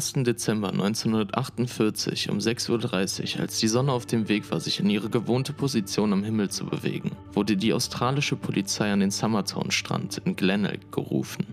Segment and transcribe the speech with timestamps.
[0.00, 0.14] 1.
[0.24, 5.10] Dezember 1948 um 6.30 Uhr, als die Sonne auf dem Weg war, sich in ihre
[5.10, 10.90] gewohnte Position am Himmel zu bewegen, wurde die australische Polizei an den Summertown-Strand in Glenelg
[10.90, 11.48] gerufen.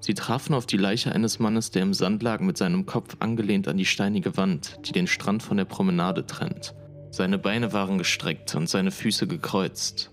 [0.00, 3.68] Sie trafen auf die Leiche eines Mannes, der im Sand lag mit seinem Kopf angelehnt
[3.68, 6.74] an die steinige Wand, die den Strand von der Promenade trennt.
[7.12, 10.10] Seine Beine waren gestreckt und seine Füße gekreuzt.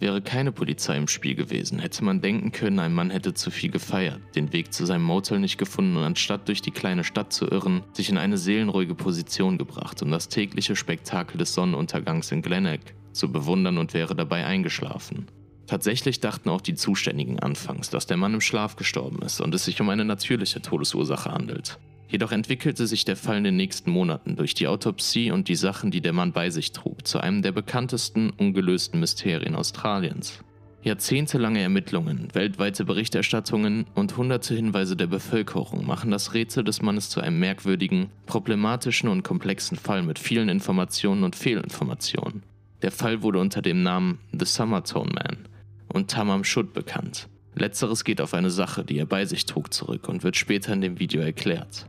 [0.00, 3.70] Wäre keine Polizei im Spiel gewesen, hätte man denken können, ein Mann hätte zu viel
[3.70, 7.46] gefeiert, den Weg zu seinem Motel nicht gefunden und anstatt durch die kleine Stadt zu
[7.46, 12.80] irren, sich in eine seelenruhige Position gebracht, um das tägliche Spektakel des Sonnenuntergangs in Glenelg
[13.12, 15.26] zu bewundern und wäre dabei eingeschlafen.
[15.66, 19.66] Tatsächlich dachten auch die Zuständigen anfangs, dass der Mann im Schlaf gestorben ist und es
[19.66, 21.78] sich um eine natürliche Todesursache handelt.
[22.10, 25.92] Jedoch entwickelte sich der Fall in den nächsten Monaten durch die Autopsie und die Sachen,
[25.92, 30.40] die der Mann bei sich trug, zu einem der bekanntesten ungelösten Mysterien Australiens.
[30.82, 37.20] Jahrzehntelange Ermittlungen, weltweite Berichterstattungen und hunderte Hinweise der Bevölkerung machen das Rätsel des Mannes zu
[37.20, 42.42] einem merkwürdigen, problematischen und komplexen Fall mit vielen Informationen und Fehlinformationen.
[42.82, 45.48] Der Fall wurde unter dem Namen The Summertone Man
[45.86, 47.28] und Tamam Shud bekannt.
[47.54, 50.80] Letzteres geht auf eine Sache, die er bei sich trug, zurück und wird später in
[50.80, 51.86] dem Video erklärt.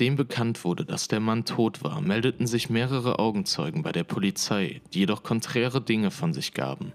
[0.00, 4.82] Nachdem bekannt wurde, dass der Mann tot war, meldeten sich mehrere Augenzeugen bei der Polizei,
[4.92, 6.92] die jedoch konträre Dinge von sich gaben.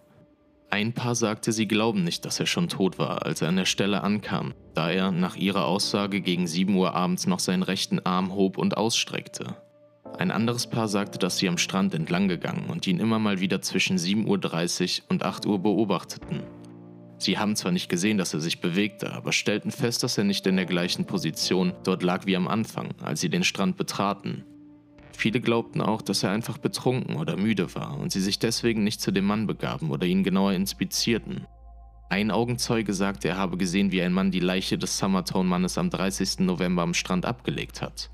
[0.69, 3.65] Ein Paar sagte, sie glauben nicht, dass er schon tot war, als er an der
[3.65, 8.35] Stelle ankam, da er nach ihrer Aussage gegen 7 Uhr abends noch seinen rechten Arm
[8.35, 9.55] hob und ausstreckte.
[10.17, 13.61] Ein anderes Paar sagte, dass sie am Strand entlang gegangen und ihn immer mal wieder
[13.61, 16.43] zwischen 7.30 Uhr und 8 Uhr beobachteten.
[17.17, 20.47] Sie haben zwar nicht gesehen, dass er sich bewegte, aber stellten fest, dass er nicht
[20.47, 24.43] in der gleichen Position dort lag wie am Anfang, als sie den Strand betraten.
[25.17, 29.01] Viele glaubten auch, dass er einfach betrunken oder müde war und sie sich deswegen nicht
[29.01, 31.45] zu dem Mann begaben oder ihn genauer inspizierten.
[32.09, 36.39] Ein Augenzeuge sagte, er habe gesehen, wie ein Mann die Leiche des Summertone-Mannes am 30.
[36.39, 38.09] November am Strand abgelegt hat.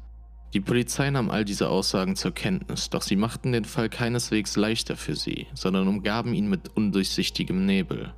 [0.53, 4.97] Die Polizei nahm all diese Aussagen zur Kenntnis, doch sie machten den Fall keineswegs leichter
[4.97, 8.13] für sie, sondern umgaben ihn mit undurchsichtigem Nebel.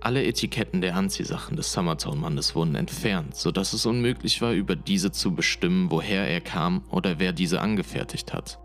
[0.00, 5.34] Alle Etiketten der Anziehsachen des Summertown-Mannes wurden entfernt, sodass es unmöglich war, über diese zu
[5.34, 8.58] bestimmen, woher er kam oder wer diese angefertigt hat.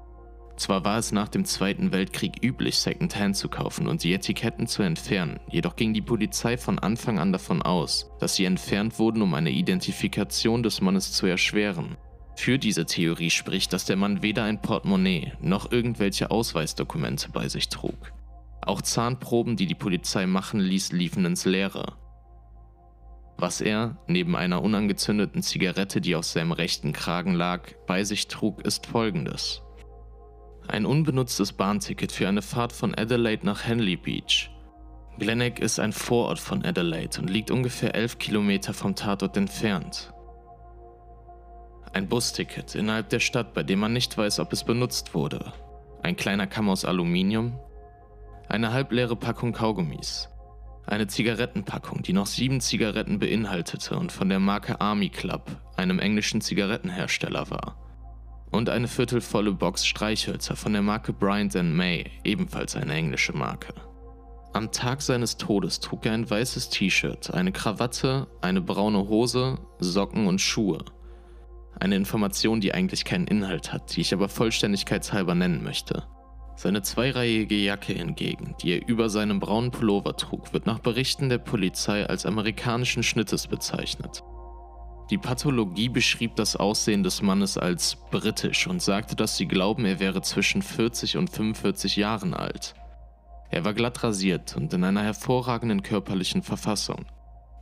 [0.55, 4.83] Zwar war es nach dem Zweiten Weltkrieg üblich, Secondhand zu kaufen und die Etiketten zu
[4.83, 9.33] entfernen, jedoch ging die Polizei von Anfang an davon aus, dass sie entfernt wurden, um
[9.33, 11.97] eine Identifikation des Mannes zu erschweren.
[12.35, 17.69] Für diese Theorie spricht, dass der Mann weder ein Portemonnaie noch irgendwelche Ausweisdokumente bei sich
[17.69, 18.13] trug.
[18.61, 21.93] Auch Zahnproben, die die Polizei machen ließ, liefen ins Leere.
[23.37, 28.61] Was er, neben einer unangezündeten Zigarette, die auf seinem rechten Kragen lag, bei sich trug,
[28.61, 29.63] ist folgendes.
[30.71, 34.49] Ein unbenutztes Bahnticket für eine Fahrt von Adelaide nach Henley Beach.
[35.19, 40.13] Glenelg ist ein Vorort von Adelaide und liegt ungefähr 11 Kilometer vom Tatort entfernt.
[41.91, 45.51] Ein Busticket innerhalb der Stadt, bei dem man nicht weiß, ob es benutzt wurde.
[46.03, 47.59] Ein kleiner Kamm aus Aluminium.
[48.47, 50.29] Eine halbleere Packung Kaugummis.
[50.85, 56.39] Eine Zigarettenpackung, die noch sieben Zigaretten beinhaltete und von der Marke Army Club, einem englischen
[56.39, 57.90] Zigarettenhersteller war
[58.51, 63.73] und eine viertelvolle Box Streichhölzer von der Marke Bryant May, ebenfalls eine englische Marke.
[64.53, 70.27] Am Tag seines Todes trug er ein weißes T-Shirt, eine Krawatte, eine braune Hose, Socken
[70.27, 70.83] und Schuhe.
[71.79, 76.03] Eine Information, die eigentlich keinen Inhalt hat, die ich aber vollständigkeitshalber nennen möchte.
[76.57, 81.39] Seine zweireihige Jacke hingegen, die er über seinem braunen Pullover trug, wird nach Berichten der
[81.39, 84.21] Polizei als amerikanischen Schnittes bezeichnet.
[85.11, 89.99] Die Pathologie beschrieb das Aussehen des Mannes als britisch und sagte, dass sie glauben, er
[89.99, 92.75] wäre zwischen 40 und 45 Jahren alt.
[93.49, 97.05] Er war glatt rasiert und in einer hervorragenden körperlichen Verfassung.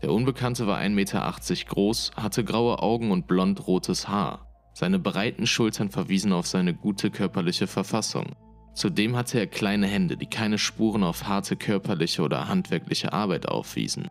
[0.04, 1.34] Der Unbekannte war 1,80 Meter
[1.66, 4.46] groß, hatte graue Augen und blond-rotes Haar.
[4.74, 8.28] Seine breiten Schultern verwiesen auf seine gute körperliche Verfassung.
[8.76, 14.08] Zudem hatte er kleine Hände, die keine Spuren auf harte körperliche oder handwerkliche Arbeit aufwiesen.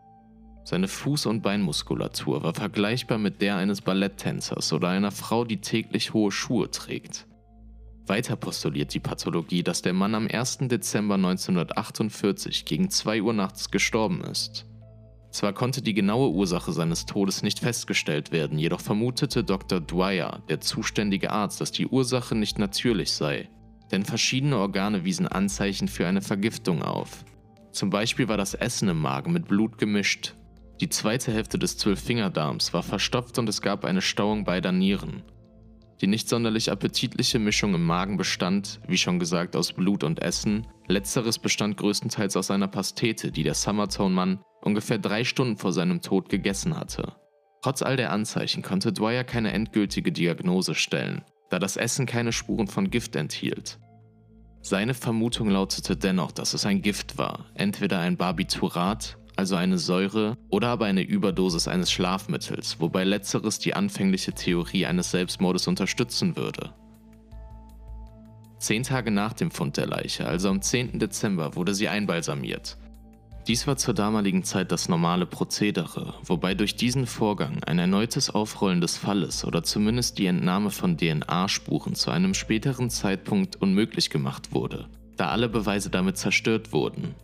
[0.68, 6.12] Seine Fuß- und Beinmuskulatur war vergleichbar mit der eines Balletttänzers oder einer Frau, die täglich
[6.12, 7.26] hohe Schuhe trägt.
[8.06, 10.58] Weiter postuliert die Pathologie, dass der Mann am 1.
[10.68, 14.66] Dezember 1948 gegen 2 Uhr nachts gestorben ist.
[15.30, 19.80] Zwar konnte die genaue Ursache seines Todes nicht festgestellt werden, jedoch vermutete Dr.
[19.80, 23.48] Dwyer, der zuständige Arzt, dass die Ursache nicht natürlich sei,
[23.90, 27.24] denn verschiedene Organe wiesen Anzeichen für eine Vergiftung auf.
[27.72, 30.34] Zum Beispiel war das Essen im Magen mit Blut gemischt,
[30.80, 35.22] die zweite Hälfte des Zwölffingerdarms war verstopft und es gab eine Stauung beider Nieren.
[36.00, 40.68] Die nicht sonderlich appetitliche Mischung im Magen bestand, wie schon gesagt, aus Blut und Essen.
[40.86, 46.28] Letzteres bestand größtenteils aus einer Pastete, die der Summertone-Mann ungefähr drei Stunden vor seinem Tod
[46.28, 47.16] gegessen hatte.
[47.62, 52.68] Trotz all der Anzeichen konnte Dwyer keine endgültige Diagnose stellen, da das Essen keine Spuren
[52.68, 53.80] von Gift enthielt.
[54.60, 60.36] Seine Vermutung lautete dennoch, dass es ein Gift war, entweder ein Barbiturat, also eine Säure,
[60.50, 66.74] oder aber eine Überdosis eines Schlafmittels, wobei letzteres die anfängliche Theorie eines Selbstmordes unterstützen würde.
[68.58, 70.98] Zehn Tage nach dem Fund der Leiche, also am 10.
[70.98, 72.78] Dezember, wurde sie einbalsamiert.
[73.46, 78.80] Dies war zur damaligen Zeit das normale Prozedere, wobei durch diesen Vorgang ein erneutes Aufrollen
[78.80, 84.88] des Falles oder zumindest die Entnahme von DNA-Spuren zu einem späteren Zeitpunkt unmöglich gemacht wurde,
[85.16, 87.14] da alle Beweise damit zerstört wurden.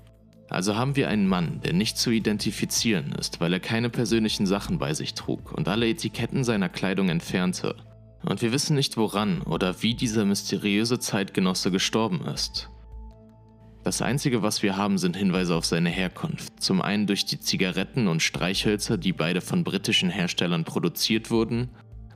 [0.48, 4.78] Also haben wir einen Mann, der nicht zu identifizieren ist, weil er keine persönlichen Sachen
[4.78, 7.76] bei sich trug und alle Etiketten seiner Kleidung entfernte.
[8.22, 12.70] Und wir wissen nicht woran oder wie dieser mysteriöse Zeitgenosse gestorben ist.
[13.84, 16.58] Das Einzige, was wir haben, sind Hinweise auf seine Herkunft.
[16.58, 21.68] Zum einen durch die Zigaretten und Streichhölzer, die beide von britischen Herstellern produziert wurden,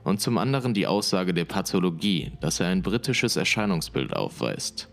[0.03, 4.89] und zum anderen die Aussage der Pathologie, dass er ein britisches Erscheinungsbild aufweist.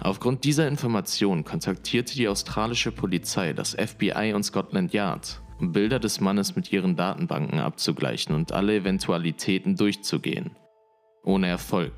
[0.00, 6.20] Aufgrund dieser Information kontaktierte die australische Polizei das FBI und Scotland Yard, um Bilder des
[6.20, 10.52] Mannes mit ihren Datenbanken abzugleichen und alle Eventualitäten durchzugehen.
[11.24, 11.92] Ohne Erfolg.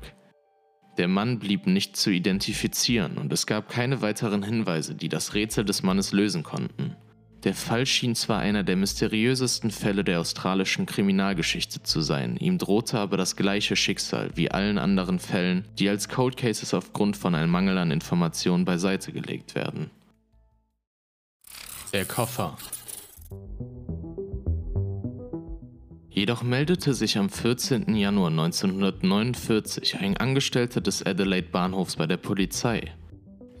[0.97, 5.63] Der Mann blieb nicht zu identifizieren und es gab keine weiteren Hinweise, die das Rätsel
[5.63, 6.95] des Mannes lösen konnten.
[7.43, 12.99] Der Fall schien zwar einer der mysteriösesten Fälle der australischen Kriminalgeschichte zu sein, ihm drohte
[12.99, 17.51] aber das gleiche Schicksal wie allen anderen Fällen, die als Cold Cases aufgrund von einem
[17.51, 19.89] Mangel an Informationen beiseite gelegt werden.
[21.93, 22.57] Der Koffer
[26.13, 27.95] Jedoch meldete sich am 14.
[27.95, 32.91] Januar 1949 ein Angestellter des Adelaide Bahnhofs bei der Polizei.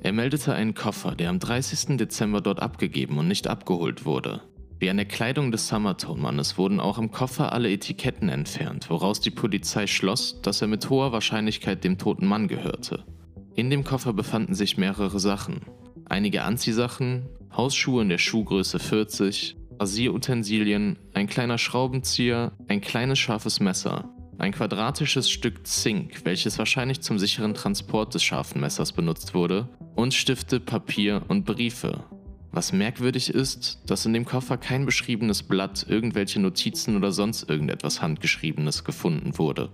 [0.03, 1.97] Er meldete einen Koffer, der am 30.
[1.97, 4.41] Dezember dort abgegeben und nicht abgeholt wurde.
[4.79, 9.29] Wie an der Kleidung des Summertone-Mannes wurden auch im Koffer alle Etiketten entfernt, woraus die
[9.29, 13.05] Polizei schloss, dass er mit hoher Wahrscheinlichkeit dem toten Mann gehörte.
[13.53, 15.61] In dem Koffer befanden sich mehrere Sachen.
[16.05, 24.09] Einige Anziehsachen, Hausschuhe in der Schuhgröße 40, Rasierutensilien, ein kleiner Schraubenzieher, ein kleines scharfes Messer,
[24.41, 30.13] ein quadratisches Stück Zink, welches wahrscheinlich zum sicheren Transport des scharfen Messers benutzt wurde, und
[30.13, 32.03] Stifte, Papier und Briefe.
[32.51, 38.01] Was merkwürdig ist, dass in dem Koffer kein beschriebenes Blatt, irgendwelche Notizen oder sonst irgendetwas
[38.01, 39.69] Handgeschriebenes gefunden wurde.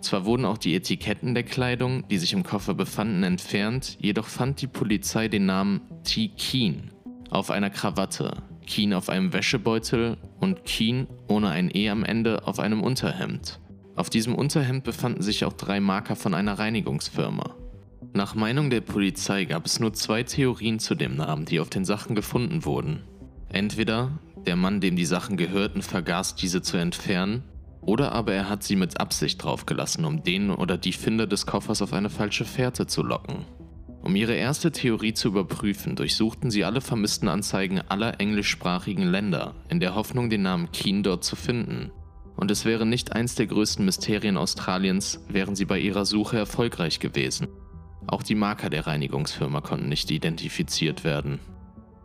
[0.00, 4.62] Zwar wurden auch die Etiketten der Kleidung, die sich im Koffer befanden, entfernt, jedoch fand
[4.62, 6.28] die Polizei den Namen T.
[6.28, 6.90] Keen
[7.28, 12.60] auf einer Krawatte, Keen auf einem Wäschebeutel und Keen ohne ein E am Ende auf
[12.60, 13.58] einem Unterhemd.
[13.96, 17.56] Auf diesem Unterhemd befanden sich auch drei Marker von einer Reinigungsfirma.
[18.12, 21.84] Nach Meinung der Polizei gab es nur zwei Theorien zu dem Namen, die auf den
[21.84, 23.02] Sachen gefunden wurden.
[23.48, 24.12] Entweder
[24.46, 27.42] der Mann, dem die Sachen gehörten, vergaß diese zu entfernen,
[27.80, 31.82] oder aber er hat sie mit Absicht draufgelassen, um den oder die Finder des Koffers
[31.82, 33.46] auf eine falsche Fährte zu locken.
[34.02, 39.78] Um ihre erste Theorie zu überprüfen, durchsuchten sie alle vermissten Anzeigen aller englischsprachigen Länder, in
[39.78, 41.92] der Hoffnung, den Namen Keen dort zu finden.
[42.36, 46.98] Und es wäre nicht eins der größten Mysterien Australiens, wären sie bei ihrer Suche erfolgreich
[46.98, 47.48] gewesen.
[48.06, 51.38] Auch die Marker der Reinigungsfirma konnten nicht identifiziert werden.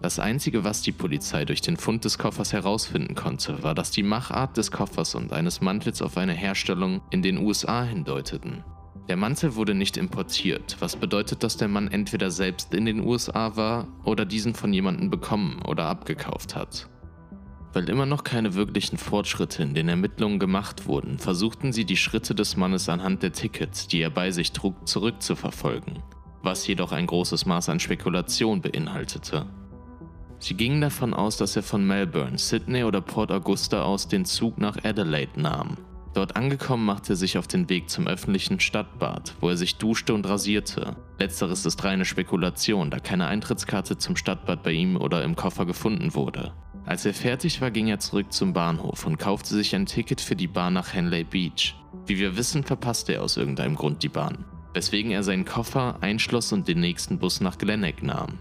[0.01, 4.03] Das Einzige, was die Polizei durch den Fund des Koffers herausfinden konnte, war, dass die
[4.03, 8.65] Machart des Koffers und eines Mantels auf eine Herstellung in den USA hindeuteten.
[9.07, 13.55] Der Mantel wurde nicht importiert, was bedeutet, dass der Mann entweder selbst in den USA
[13.55, 16.89] war oder diesen von jemandem bekommen oder abgekauft hat.
[17.73, 22.33] Weil immer noch keine wirklichen Fortschritte in den Ermittlungen gemacht wurden, versuchten sie die Schritte
[22.33, 25.99] des Mannes anhand der Tickets, die er bei sich trug, zurückzuverfolgen,
[26.41, 29.45] was jedoch ein großes Maß an Spekulation beinhaltete.
[30.39, 34.57] Sie gingen davon aus, dass er von Melbourne, Sydney oder Port Augusta aus den Zug
[34.57, 35.77] nach Adelaide nahm
[36.15, 40.13] Dort angekommen machte er sich auf den Weg zum öffentlichen Stadtbad, wo er sich duschte
[40.13, 40.95] und rasierte.
[41.19, 46.15] Letzteres ist reine Spekulation, da keine Eintrittskarte zum Stadtbad bei ihm oder im Koffer gefunden
[46.15, 46.53] wurde.
[46.85, 50.37] Als er fertig war, ging er zurück zum Bahnhof und kaufte sich ein Ticket für
[50.37, 51.75] die Bahn nach Henley Beach.
[52.05, 56.53] Wie wir wissen, verpasste er aus irgendeinem Grund die Bahn, weswegen er seinen Koffer einschloss
[56.53, 58.39] und den nächsten Bus nach Glenelg nahm.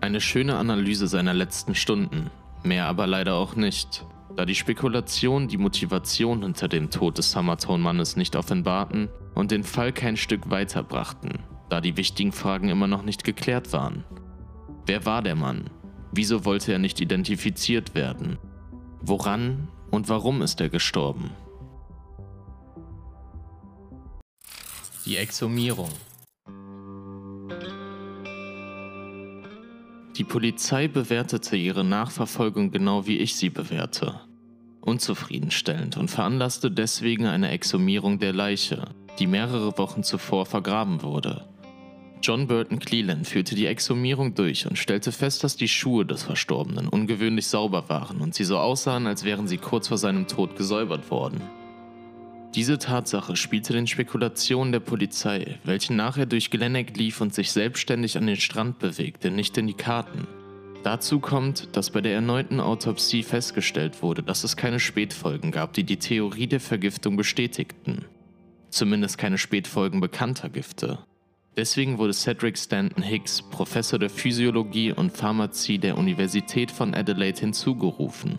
[0.00, 2.28] Eine schöne Analyse seiner letzten Stunden,
[2.64, 4.04] mehr aber leider auch nicht
[4.38, 9.92] da die Spekulationen die Motivation hinter dem Tod des Summertone-Mannes nicht offenbarten und den Fall
[9.92, 14.04] kein Stück weiterbrachten, da die wichtigen Fragen immer noch nicht geklärt waren.
[14.86, 15.70] Wer war der Mann?
[16.12, 18.38] Wieso wollte er nicht identifiziert werden?
[19.00, 21.32] Woran und warum ist er gestorben?
[25.04, 25.90] Die Exhumierung.
[30.16, 34.27] Die Polizei bewertete ihre Nachverfolgung genau wie ich sie bewerte.
[34.88, 41.44] Unzufriedenstellend und veranlasste deswegen eine Exhumierung der Leiche, die mehrere Wochen zuvor vergraben wurde.
[42.22, 46.88] John Burton Cleland führte die Exhumierung durch und stellte fest, dass die Schuhe des Verstorbenen
[46.88, 51.10] ungewöhnlich sauber waren und sie so aussahen, als wären sie kurz vor seinem Tod gesäubert
[51.10, 51.42] worden.
[52.54, 58.16] Diese Tatsache spielte den Spekulationen der Polizei, welche nachher durch Glenneck lief und sich selbstständig
[58.16, 60.26] an den Strand bewegte, nicht in die Karten.
[60.84, 65.84] Dazu kommt, dass bei der erneuten Autopsie festgestellt wurde, dass es keine Spätfolgen gab, die
[65.84, 68.04] die Theorie der Vergiftung bestätigten.
[68.70, 70.98] Zumindest keine Spätfolgen bekannter Gifte.
[71.56, 78.38] Deswegen wurde Cedric Stanton Hicks, Professor der Physiologie und Pharmazie der Universität von Adelaide, hinzugerufen.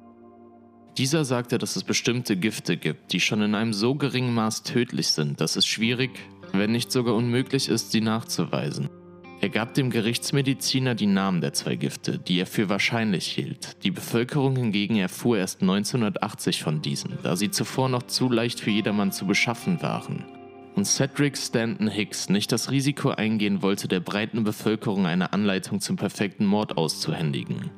[0.97, 5.09] Dieser sagte, dass es bestimmte Gifte gibt, die schon in einem so geringen Maß tödlich
[5.09, 6.11] sind, dass es schwierig,
[6.53, 8.89] wenn nicht sogar unmöglich ist, sie nachzuweisen.
[9.41, 13.83] Er gab dem Gerichtsmediziner die Namen der zwei Gifte, die er für wahrscheinlich hielt.
[13.83, 18.71] Die Bevölkerung hingegen erfuhr erst 1980 von diesen, da sie zuvor noch zu leicht für
[18.71, 20.25] jedermann zu beschaffen waren
[20.79, 25.97] und Cedric Stanton Hicks nicht das Risiko eingehen wollte, der breiten Bevölkerung eine Anleitung zum
[25.97, 27.69] perfekten Mord auszuhändigen.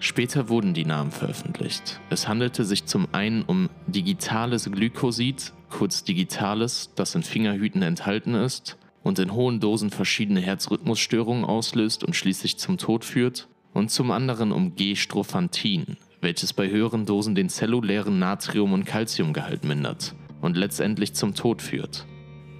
[0.00, 2.00] Später wurden die Namen veröffentlicht.
[2.08, 8.78] Es handelte sich zum einen um digitales Glykosid, kurz Digitales, das in Fingerhüten enthalten ist
[9.02, 14.52] und in hohen Dosen verschiedene Herzrhythmusstörungen auslöst und schließlich zum Tod führt, und zum anderen
[14.52, 21.34] um G-Strophantin, welches bei höheren Dosen den zellulären Natrium- und Calciumgehalt mindert und letztendlich zum
[21.34, 22.06] Tod führt.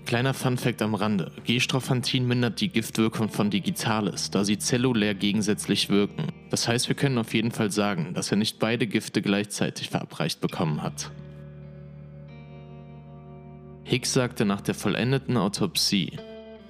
[0.04, 1.30] Kleiner Funfact am Rande.
[1.44, 6.26] G-Strophantin mindert die Giftwirkung von Digitalis, da sie zellulär gegensätzlich wirken.
[6.50, 10.40] Das heißt, wir können auf jeden Fall sagen, dass er nicht beide Gifte gleichzeitig verabreicht
[10.40, 11.12] bekommen hat.
[13.84, 16.18] Hicks sagte nach der vollendeten Autopsie,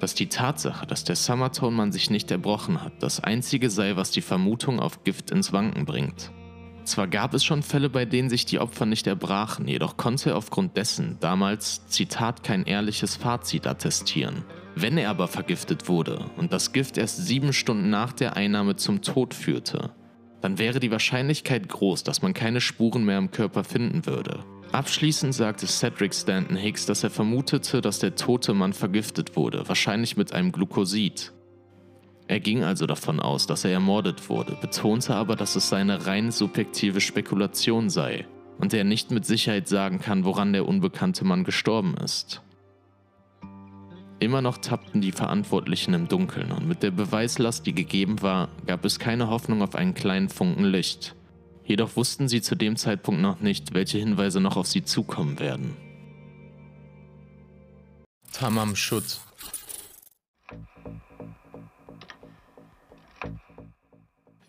[0.03, 4.21] dass die Tatsache, dass der Summertone-Mann sich nicht erbrochen hat, das einzige sei, was die
[4.21, 6.33] Vermutung auf Gift ins Wanken bringt.
[6.83, 10.37] Zwar gab es schon Fälle, bei denen sich die Opfer nicht erbrachen, jedoch konnte er
[10.39, 14.43] aufgrund dessen damals, Zitat, kein ehrliches Fazit attestieren.
[14.75, 19.03] Wenn er aber vergiftet wurde und das Gift erst sieben Stunden nach der Einnahme zum
[19.03, 19.93] Tod führte,
[20.41, 24.41] dann wäre die Wahrscheinlichkeit groß, dass man keine Spuren mehr im Körper finden würde.
[24.73, 30.17] Abschließend sagte Cedric Stanton Hicks, dass er vermutete, dass der tote Mann vergiftet wurde, wahrscheinlich
[30.17, 31.33] mit einem Glukosid.
[32.27, 36.31] Er ging also davon aus, dass er ermordet wurde, betonte aber, dass es seine rein
[36.31, 38.27] subjektive Spekulation sei
[38.59, 42.41] und er nicht mit Sicherheit sagen kann, woran der unbekannte Mann gestorben ist.
[44.21, 48.87] Immer noch tappten die Verantwortlichen im Dunkeln und mit der Beweislast, die gegeben war, gab
[48.87, 51.15] es keine Hoffnung auf einen kleinen Funken Licht.
[51.65, 55.77] Jedoch wussten sie zu dem Zeitpunkt noch nicht, welche Hinweise noch auf sie zukommen werden.
[58.33, 59.21] Tamam Schutt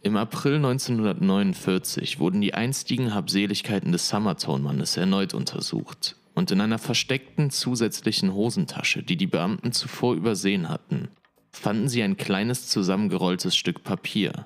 [0.06, 7.52] Im April 1949 wurden die einstigen Habseligkeiten des Summertone-Mannes erneut untersucht und in einer versteckten
[7.52, 11.08] zusätzlichen Hosentasche, die die Beamten zuvor übersehen hatten,
[11.52, 14.46] fanden sie ein kleines zusammengerolltes Stück Papier.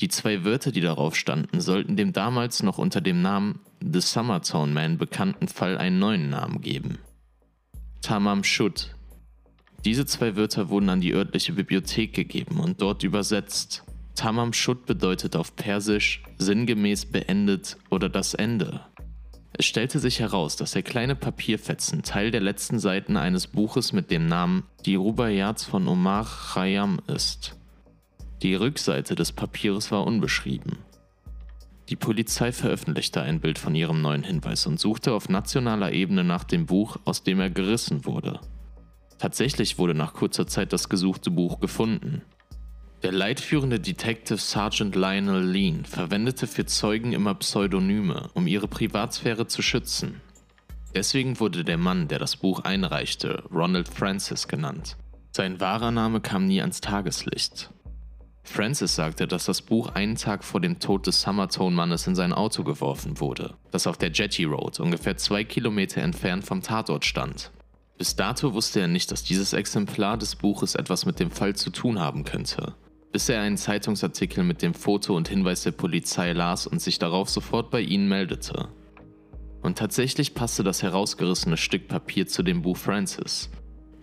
[0.00, 4.72] Die zwei Wörter, die darauf standen, sollten dem damals noch unter dem Namen The Summertone
[4.72, 6.98] Man bekannten Fall einen neuen Namen geben.
[8.00, 8.94] Tamam Shud.
[9.84, 13.84] Diese zwei Wörter wurden an die örtliche Bibliothek gegeben und dort übersetzt.
[14.14, 18.80] Tamam Shud bedeutet auf Persisch sinngemäß beendet oder das Ende.
[19.54, 24.10] Es stellte sich heraus, dass der kleine Papierfetzen Teil der letzten Seiten eines Buches mit
[24.10, 27.56] dem Namen Die Rubaiyats von Omar Khayyam ist.
[28.42, 30.78] Die Rückseite des Papiers war unbeschrieben.
[31.88, 36.42] Die Polizei veröffentlichte ein Bild von ihrem neuen Hinweis und suchte auf nationaler Ebene nach
[36.42, 38.40] dem Buch, aus dem er gerissen wurde.
[39.18, 42.22] Tatsächlich wurde nach kurzer Zeit das gesuchte Buch gefunden.
[43.04, 49.62] Der leitführende Detective Sergeant Lionel Lean verwendete für Zeugen immer Pseudonyme, um ihre Privatsphäre zu
[49.62, 50.20] schützen.
[50.96, 54.96] Deswegen wurde der Mann, der das Buch einreichte, Ronald Francis genannt.
[55.30, 57.70] Sein wahrer Name kam nie ans Tageslicht.
[58.44, 62.64] Francis sagte, dass das Buch einen Tag vor dem Tod des Summertone-Mannes in sein Auto
[62.64, 67.50] geworfen wurde, das auf der Jetty Road ungefähr zwei Kilometer entfernt vom Tatort stand.
[67.98, 71.70] Bis dato wusste er nicht, dass dieses Exemplar des Buches etwas mit dem Fall zu
[71.70, 72.74] tun haben könnte
[73.12, 77.28] bis er einen Zeitungsartikel mit dem Foto und Hinweis der Polizei las und sich darauf
[77.28, 78.68] sofort bei ihnen meldete.
[79.60, 83.50] Und tatsächlich passte das herausgerissene Stück Papier zu dem Buch Francis.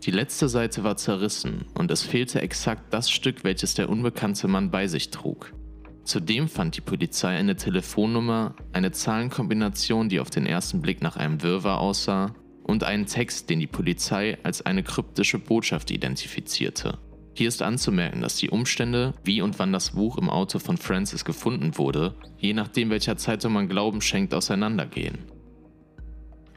[0.04, 4.72] Die letzte Seite war zerrissen und es fehlte exakt das Stück, welches der unbekannte Mann
[4.72, 5.54] bei sich trug.
[6.04, 11.44] Zudem fand die Polizei eine Telefonnummer, eine Zahlenkombination, die auf den ersten Blick nach einem
[11.44, 17.00] Wirrwarr aussah, und einen Text, den die Polizei als eine kryptische Botschaft identifizierte.
[17.34, 21.26] Hier ist anzumerken, dass die Umstände, wie und wann das Buch im Auto von Francis
[21.26, 25.20] gefunden wurde, je nachdem welcher Zeitung man Glauben schenkt, auseinandergehen.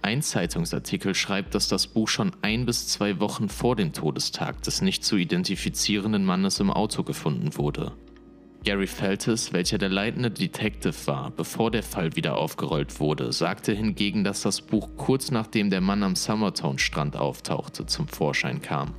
[0.05, 4.83] Ein Zeitungsartikel schreibt, dass das Buch schon ein bis zwei Wochen vor dem Todestag des
[4.83, 7.93] nicht zu identifizierenden Mannes im Auto gefunden wurde.
[8.65, 14.25] Gary Feltes, welcher der leitende Detective war, bevor der Fall wieder aufgerollt wurde, sagte hingegen,
[14.25, 18.95] dass das Buch kurz nachdem der Mann am Summertown-Strand auftauchte, zum Vorschein kam.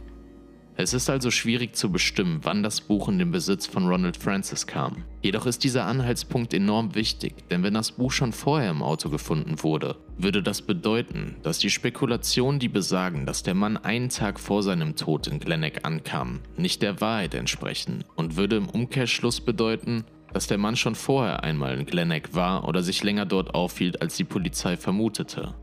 [0.75, 4.65] Es ist also schwierig zu bestimmen, wann das Buch in den Besitz von Ronald Francis
[4.65, 5.03] kam.
[5.21, 9.61] Jedoch ist dieser Anhaltspunkt enorm wichtig, denn wenn das Buch schon vorher im Auto gefunden
[9.61, 14.63] wurde, würde das bedeuten, dass die Spekulationen, die besagen, dass der Mann einen Tag vor
[14.63, 20.47] seinem Tod in Glenneck ankam, nicht der Wahrheit entsprechen und würde im Umkehrschluss bedeuten, dass
[20.47, 24.23] der Mann schon vorher einmal in Glenneck war oder sich länger dort aufhielt, als die
[24.23, 25.53] Polizei vermutete.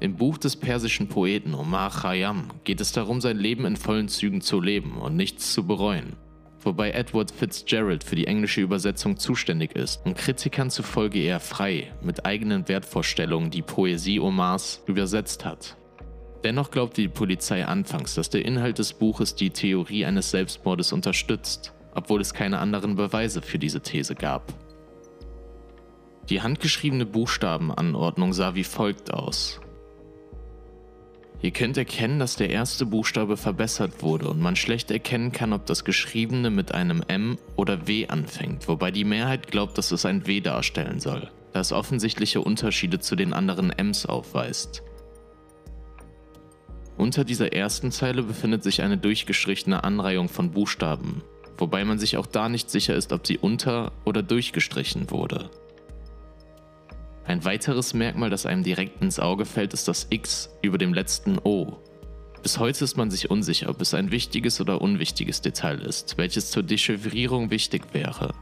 [0.00, 4.40] Im Buch des persischen Poeten Omar Khayyam geht es darum, sein Leben in vollen Zügen
[4.40, 6.14] zu leben und nichts zu bereuen.
[6.60, 12.26] Wobei Edward Fitzgerald für die englische Übersetzung zuständig ist und Kritikern zufolge eher frei, mit
[12.26, 15.76] eigenen Wertvorstellungen die Poesie Omars übersetzt hat.
[16.44, 21.72] Dennoch glaubte die Polizei anfangs, dass der Inhalt des Buches die Theorie eines Selbstmordes unterstützt,
[21.94, 24.52] obwohl es keine anderen Beweise für diese These gab.
[26.28, 29.60] Die handgeschriebene Buchstabenanordnung sah wie folgt aus.
[31.40, 35.66] Ihr könnt erkennen, dass der erste Buchstabe verbessert wurde und man schlecht erkennen kann, ob
[35.66, 40.26] das Geschriebene mit einem M oder W anfängt, wobei die Mehrheit glaubt, dass es ein
[40.26, 44.82] W darstellen soll, da es offensichtliche Unterschiede zu den anderen Ms aufweist.
[46.96, 51.22] Unter dieser ersten Zeile befindet sich eine durchgestrichene Anreihung von Buchstaben,
[51.56, 55.50] wobei man sich auch da nicht sicher ist, ob sie unter- oder durchgestrichen wurde.
[57.28, 61.38] Ein weiteres Merkmal, das einem direkt ins Auge fällt, ist das X über dem letzten
[61.44, 61.76] O.
[62.42, 66.50] Bis heute ist man sich unsicher, ob es ein wichtiges oder unwichtiges Detail ist, welches
[66.50, 68.32] zur Dechiffrierung wichtig wäre.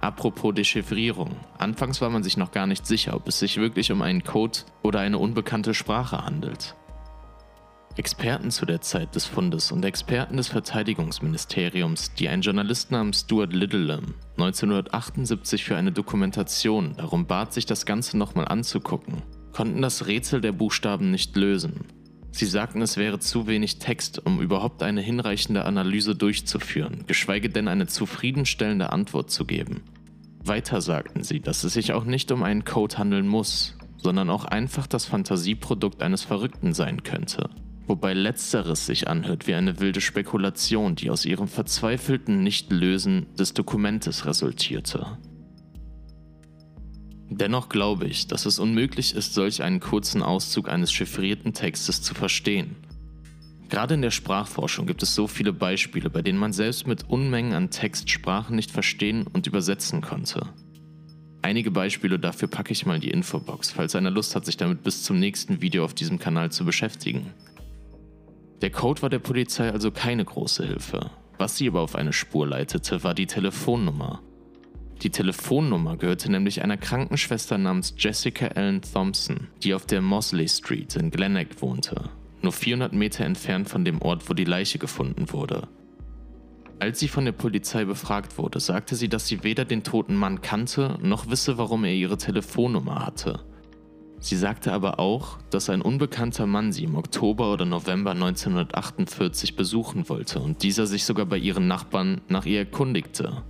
[0.00, 1.34] Apropos Dechiffrierung.
[1.58, 4.60] Anfangs war man sich noch gar nicht sicher, ob es sich wirklich um einen Code
[4.84, 6.76] oder eine unbekannte Sprache handelt.
[7.96, 13.52] Experten zu der Zeit des Fundes und Experten des Verteidigungsministeriums, die ein Journalist namens Stuart
[13.52, 20.40] Littlelam 1978 für eine Dokumentation darum bat, sich das Ganze nochmal anzugucken, konnten das Rätsel
[20.40, 21.84] der Buchstaben nicht lösen.
[22.30, 27.68] Sie sagten, es wäre zu wenig Text, um überhaupt eine hinreichende Analyse durchzuführen, geschweige denn
[27.68, 29.82] eine zufriedenstellende Antwort zu geben.
[30.42, 34.46] Weiter sagten sie, dass es sich auch nicht um einen Code handeln muss, sondern auch
[34.46, 37.50] einfach das Fantasieprodukt eines Verrückten sein könnte
[37.86, 44.26] wobei letzteres sich anhört wie eine wilde Spekulation, die aus ihrem verzweifelten Nichtlösen des Dokumentes
[44.26, 45.18] resultierte.
[47.30, 52.14] Dennoch glaube ich, dass es unmöglich ist, solch einen kurzen Auszug eines chiffrierten Textes zu
[52.14, 52.76] verstehen.
[53.70, 57.54] Gerade in der Sprachforschung gibt es so viele Beispiele, bei denen man selbst mit Unmengen
[57.54, 60.46] an Text Sprachen nicht verstehen und übersetzen konnte.
[61.40, 64.82] Einige Beispiele dafür packe ich mal in die Infobox, falls einer Lust hat, sich damit
[64.82, 67.32] bis zum nächsten Video auf diesem Kanal zu beschäftigen.
[68.62, 71.10] Der Code war der Polizei also keine große Hilfe.
[71.36, 74.22] Was sie aber auf eine Spur leitete, war die Telefonnummer.
[75.02, 80.94] Die Telefonnummer gehörte nämlich einer Krankenschwester namens Jessica Ellen Thompson, die auf der Mosley Street
[80.94, 85.66] in Glenneck wohnte, nur 400 Meter entfernt von dem Ort, wo die Leiche gefunden wurde.
[86.78, 90.40] Als sie von der Polizei befragt wurde, sagte sie, dass sie weder den toten Mann
[90.40, 93.40] kannte, noch wisse, warum er ihre Telefonnummer hatte.
[94.22, 100.08] Sie sagte aber auch, dass ein unbekannter Mann sie im Oktober oder November 1948 besuchen
[100.08, 103.42] wollte und dieser sich sogar bei ihren Nachbarn nach ihr erkundigte.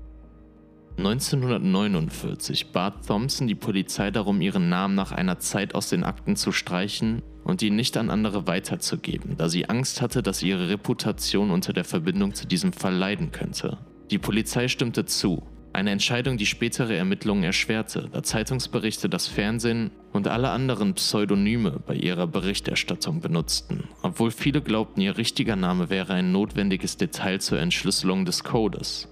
[0.97, 6.53] 1949 bat Thompson die Polizei darum, ihren Namen nach einer Zeit aus den Akten zu
[6.53, 11.75] streichen und ihn nicht an andere weiterzugeben, da sie Angst hatte, dass ihre Reputation unter
[11.75, 13.77] der Verbindung zu diesem Fall leiden könnte.
[14.11, 20.29] Die Polizei stimmte zu eine Entscheidung, die spätere Ermittlungen erschwerte, da Zeitungsberichte das Fernsehen und
[20.29, 26.33] alle anderen Pseudonyme bei ihrer Berichterstattung benutzten, obwohl viele glaubten, ihr richtiger Name wäre ein
[26.33, 29.09] notwendiges Detail zur Entschlüsselung des Codes.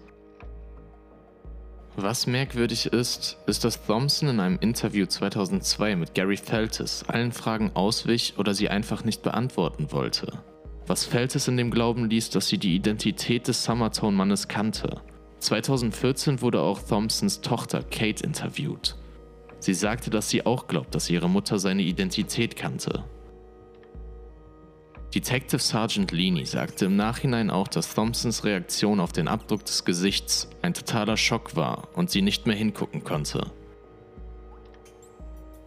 [1.96, 7.72] Was merkwürdig ist, ist, dass Thompson in einem Interview 2002 mit Gary Feltes allen Fragen
[7.74, 10.32] auswich oder sie einfach nicht beantworten wollte.
[10.86, 15.00] Was Feltes in dem Glauben ließ, dass sie die Identität des Summertone-Mannes kannte
[15.40, 18.96] 2014 wurde auch Thompsons Tochter Kate interviewt.
[19.58, 23.04] Sie sagte, dass sie auch glaubt, dass ihre Mutter seine Identität kannte.
[25.14, 30.48] Detective Sergeant Leaney sagte im Nachhinein auch, dass Thompsons Reaktion auf den Abdruck des Gesichts
[30.62, 33.50] ein totaler Schock war und sie nicht mehr hingucken konnte.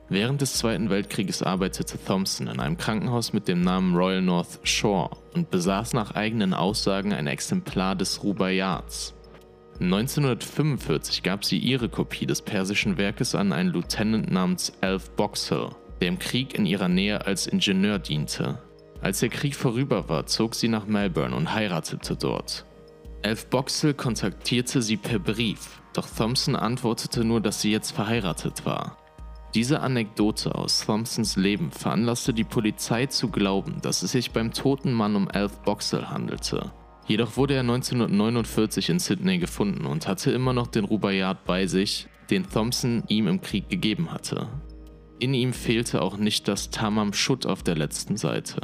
[0.08, 5.10] Während des Zweiten Weltkrieges arbeitete Thompson in einem Krankenhaus mit dem Namen Royal North Shore
[5.34, 9.14] und besaß nach eigenen Aussagen ein Exemplar des Rubaiyats.
[9.80, 16.10] 1945 gab sie ihre Kopie des persischen Werkes an einen Lieutenant namens Alf Boxhill, der
[16.10, 18.62] im Krieg in ihrer Nähe als Ingenieur diente.
[19.02, 22.66] Als der Krieg vorüber war, zog sie nach Melbourne und heiratete dort.
[23.24, 28.98] Alf Boxhill kontaktierte sie per Brief, doch Thompson antwortete nur, dass sie jetzt verheiratet war.
[29.54, 34.92] Diese Anekdote aus Thompsons Leben veranlasste die Polizei zu glauben, dass es sich beim toten
[34.92, 36.72] Mann um Alf Boxell handelte.
[37.08, 42.08] Jedoch wurde er 1949 in Sydney gefunden und hatte immer noch den Rubaiyat bei sich,
[42.30, 44.48] den Thompson ihm im Krieg gegeben hatte.
[45.20, 48.62] In ihm fehlte auch nicht das Tamam Schutt auf der letzten Seite.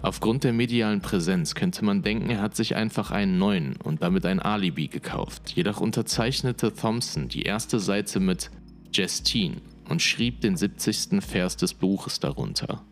[0.00, 4.24] Aufgrund der medialen Präsenz könnte man denken, er hat sich einfach einen neuen und damit
[4.26, 5.50] ein Alibi gekauft.
[5.56, 8.50] Jedoch unterzeichnete Thompson die erste Seite mit
[8.92, 9.56] Justine
[9.88, 11.20] und schrieb den 70.
[11.20, 12.84] Vers des Buches darunter.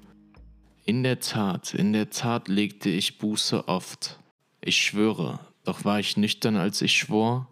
[0.85, 4.19] In der Tat, in der Tat legte ich Buße oft.
[4.67, 7.47] Ich schwöre, doch war ich nüchtern, als ich schwor?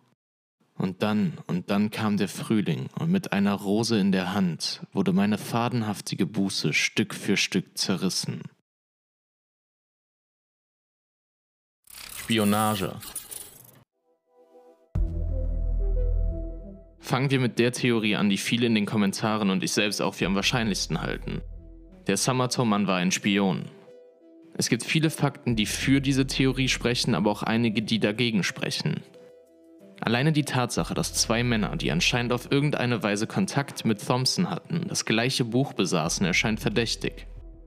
[0.74, 5.12] Und dann, und dann kam der Frühling, und mit einer Rose in der Hand wurde
[5.12, 8.42] meine fadenhaftige Buße Stück für Stück zerrissen.
[12.16, 12.98] Spionage
[16.98, 20.14] Fangen wir mit der Theorie an, die viele in den Kommentaren und ich selbst auch
[20.14, 21.42] für am wahrscheinlichsten halten.
[22.08, 23.66] Der Summerton-Mann war ein Spion.
[24.56, 29.02] Es gibt viele Fakten, die für diese Theorie sprechen, aber auch einige, die dagegen sprechen.
[30.00, 34.86] Alleine die Tatsache, dass zwei Männer, die anscheinend auf irgendeine Weise Kontakt mit Thompson hatten,
[34.88, 37.26] das gleiche Buch besaßen, erscheint verdächtig.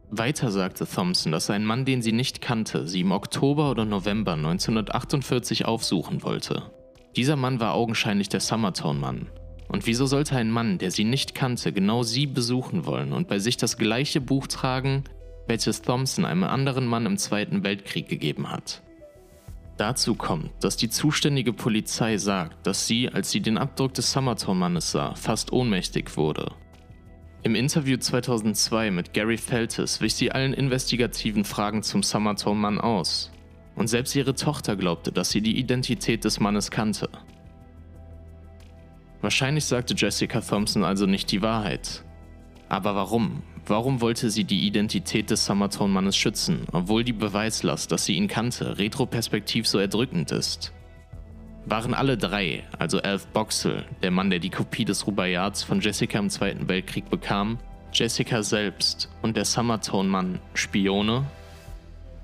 [0.09, 4.33] Weiter sagte Thompson, dass ein Mann, den sie nicht kannte, sie im Oktober oder November
[4.33, 6.71] 1948 aufsuchen wollte.
[7.17, 9.27] Dieser Mann war augenscheinlich der Summertown-Mann.
[9.67, 13.39] Und wieso sollte ein Mann, der sie nicht kannte, genau sie besuchen wollen und bei
[13.39, 15.03] sich das gleiche Buch tragen,
[15.47, 18.81] welches Thompson einem anderen Mann im Zweiten Weltkrieg gegeben hat?
[19.77, 24.91] Dazu kommt, dass die zuständige Polizei sagt, dass sie, als sie den Abdruck des Summertown-Mannes
[24.91, 26.51] sah, fast ohnmächtig wurde.
[27.43, 33.31] Im Interview 2002 mit Gary Feltes wich sie allen investigativen Fragen zum Summertown-Mann aus
[33.75, 37.09] und selbst ihre Tochter glaubte, dass sie die Identität des Mannes kannte.
[39.21, 42.03] Wahrscheinlich sagte Jessica Thompson also nicht die Wahrheit.
[42.69, 43.43] Aber warum?
[43.69, 48.77] Warum wollte sie die Identität des Summertone-Mannes schützen, obwohl die Beweislast, dass sie ihn kannte,
[48.77, 50.71] retroperspektiv so erdrückend ist?
[51.65, 56.17] Waren alle drei, also Alf Boxel, der Mann, der die Kopie des Rubaiyats von Jessica
[56.17, 57.59] im Zweiten Weltkrieg bekam,
[57.91, 61.25] Jessica selbst und der Summertone-Mann Spione?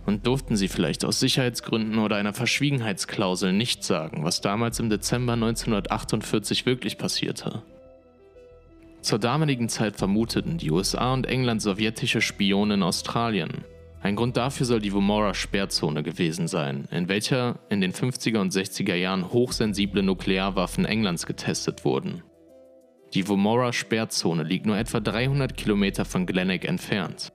[0.06, 5.34] Und durften sie vielleicht aus Sicherheitsgründen oder einer Verschwiegenheitsklausel nicht sagen, was damals im Dezember
[5.34, 7.64] 1948 wirklich passierte.
[9.04, 13.66] Zur damaligen Zeit vermuteten die USA und England sowjetische Spione in Australien.
[14.02, 18.96] Ein Grund dafür soll die Womora-Sperrzone gewesen sein, in welcher in den 50er und 60er
[18.96, 22.24] Jahren hochsensible Nuklearwaffen Englands getestet wurden.
[23.14, 27.34] Die Womora-Sperrzone liegt nur etwa 300 Kilometer von Glenelg entfernt.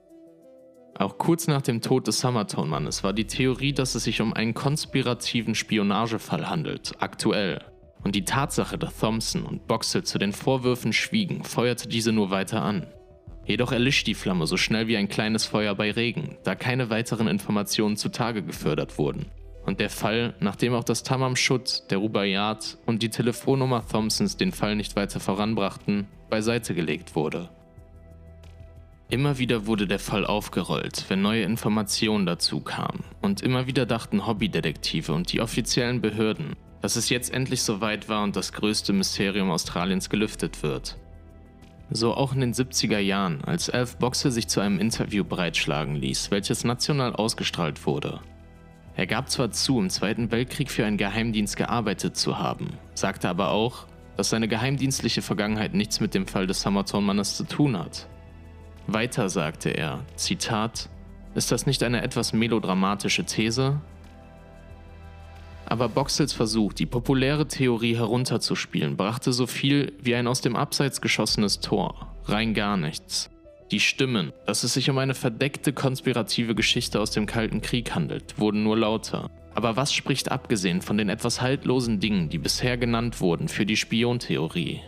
[0.97, 4.55] Auch kurz nach dem Tod des Summertone-Mannes war die Theorie, dass es sich um einen
[4.55, 7.61] konspirativen Spionagefall handelt, aktuell.
[8.03, 12.61] Und die Tatsache, dass Thompson und Boxell zu den Vorwürfen schwiegen, feuerte diese nur weiter
[12.61, 12.87] an.
[13.45, 17.27] Jedoch erlischt die Flamme so schnell wie ein kleines Feuer bei Regen, da keine weiteren
[17.27, 19.25] Informationen zutage gefördert wurden.
[19.65, 24.51] Und der Fall, nachdem auch das Tamam Schutt, der Rubaiyat und die Telefonnummer Thompsons den
[24.51, 27.49] Fall nicht weiter voranbrachten, beiseite gelegt wurde.
[29.09, 33.03] Immer wieder wurde der Fall aufgerollt, wenn neue Informationen dazu kamen.
[33.21, 38.23] Und immer wieder dachten Hobbydetektive und die offiziellen Behörden, dass es jetzt endlich soweit war
[38.23, 40.97] und das größte Mysterium Australiens gelüftet wird.
[41.91, 46.29] So auch in den 70er Jahren, als Alf Boxer sich zu einem Interview breitschlagen ließ,
[46.29, 48.19] welches national ausgestrahlt wurde.
[48.95, 53.49] Er gab zwar zu, im Zweiten Weltkrieg für einen Geheimdienst gearbeitet zu haben, sagte aber
[53.49, 53.87] auch,
[54.17, 58.07] dass seine geheimdienstliche Vergangenheit nichts mit dem Fall des Summertown-Mannes zu tun hat.
[58.85, 60.89] Weiter sagte er, Zitat,
[61.33, 63.79] ist das nicht eine etwas melodramatische These?
[65.69, 70.99] Aber Boxels Versuch, die populäre Theorie herunterzuspielen, brachte so viel wie ein aus dem Abseits
[70.99, 73.29] geschossenes Tor, rein gar nichts.
[73.69, 78.39] Die Stimmen, dass es sich um eine verdeckte konspirative Geschichte aus dem Kalten Krieg handelt,
[78.39, 79.29] wurden nur lauter.
[79.53, 83.77] Aber was spricht abgesehen von den etwas haltlosen Dingen, die bisher genannt wurden, für die
[83.77, 84.81] Spiontheorie?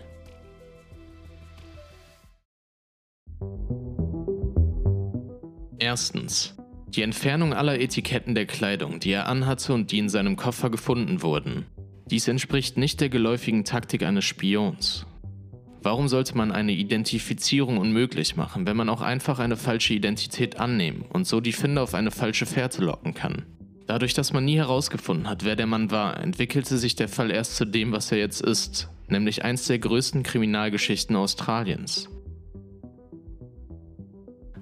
[5.78, 6.56] Erstens.
[6.95, 11.21] Die Entfernung aller Etiketten der Kleidung, die er anhatte und die in seinem Koffer gefunden
[11.21, 11.65] wurden.
[12.10, 15.06] Dies entspricht nicht der geläufigen Taktik eines Spions.
[15.82, 21.06] Warum sollte man eine Identifizierung unmöglich machen, wenn man auch einfach eine falsche Identität annehmen
[21.08, 23.45] und so die Finder auf eine falsche Fährte locken kann?
[23.88, 27.56] Dadurch, dass man nie herausgefunden hat, wer der Mann war, entwickelte sich der Fall erst
[27.56, 32.10] zu dem, was er jetzt ist, nämlich eins der größten Kriminalgeschichten Australiens.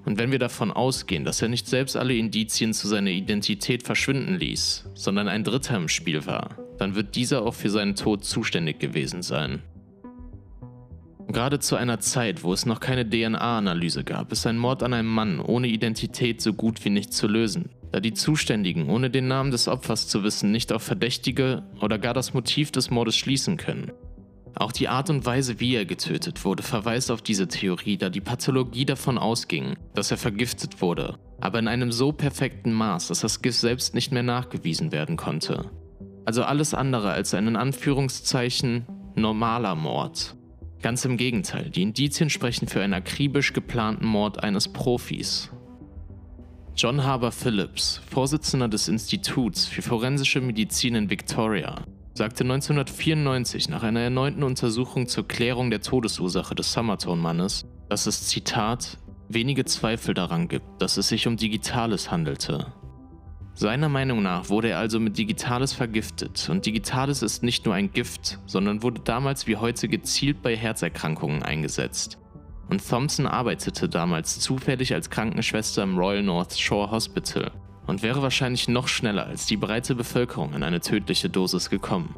[0.05, 4.35] Und wenn wir davon ausgehen, dass er nicht selbst alle Indizien zu seiner Identität verschwinden
[4.35, 8.79] ließ, sondern ein Dritter im Spiel war, dann wird dieser auch für seinen Tod zuständig
[8.79, 9.61] gewesen sein.
[11.31, 15.09] Gerade zu einer Zeit, wo es noch keine DNA-Analyse gab, ist ein Mord an einem
[15.09, 19.51] Mann ohne Identität so gut wie nicht zu lösen, da die Zuständigen, ohne den Namen
[19.51, 23.91] des Opfers zu wissen, nicht auf Verdächtige oder gar das Motiv des Mordes schließen können.
[24.55, 28.21] Auch die Art und Weise, wie er getötet wurde, verweist auf diese Theorie, da die
[28.21, 33.41] Pathologie davon ausging, dass er vergiftet wurde, aber in einem so perfekten Maß, dass das
[33.41, 35.71] Gift selbst nicht mehr nachgewiesen werden konnte.
[36.25, 38.85] Also alles andere als ein in Anführungszeichen
[39.15, 40.35] normaler Mord.
[40.81, 45.49] Ganz im Gegenteil, die Indizien sprechen für einen akribisch geplanten Mord eines Profis.
[46.75, 51.83] John Harbour Phillips, Vorsitzender des Instituts für forensische Medizin in Victoria,
[52.19, 58.97] sagte 1994 nach einer erneuten Untersuchung zur Klärung der Todesursache des Summertone-Mannes, dass es Zitat
[59.29, 62.73] wenige Zweifel daran gibt, dass es sich um Digitales handelte.
[63.53, 67.93] Seiner Meinung nach wurde er also mit Digitales vergiftet und Digitales ist nicht nur ein
[67.93, 72.17] Gift, sondern wurde damals wie heute gezielt bei Herzerkrankungen eingesetzt.
[72.69, 77.49] Und Thompson arbeitete damals zufällig als Krankenschwester im Royal North Shore Hospital
[77.89, 82.15] und wäre wahrscheinlich noch schneller als die breite Bevölkerung an eine tödliche Dosis gekommen.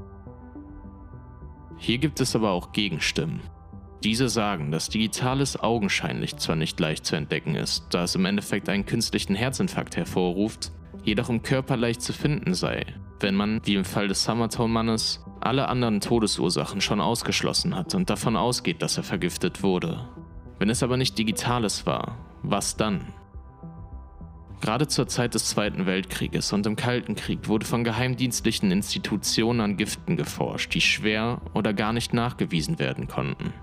[1.78, 3.40] Hier gibt es aber auch Gegenstimmen.
[4.04, 8.68] Diese sagen, dass Digitales augenscheinlich zwar nicht leicht zu entdecken ist, da es im Endeffekt
[8.68, 10.72] einen künstlichen Herzinfarkt hervorruft,
[11.04, 12.86] jedoch im Körper leicht zu finden sei,
[13.20, 18.36] wenn man, wie im Fall des Summertone-Mannes, alle anderen Todesursachen schon ausgeschlossen hat und davon
[18.36, 20.10] ausgeht, dass er vergiftet wurde.
[20.60, 23.14] Wenn es aber nicht Digitales war, was dann?
[24.62, 29.76] Gerade zur Zeit des Zweiten Weltkrieges und im Kalten Krieg wurde von geheimdienstlichen Institutionen an
[29.76, 33.54] Giften geforscht, die schwer oder gar nicht nachgewiesen werden konnten.